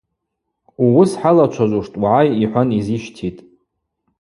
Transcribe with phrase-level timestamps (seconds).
[0.83, 3.39] Ууыс хӏалачважвуштӏ, угӏай,— йхӏван йзищтитӏ.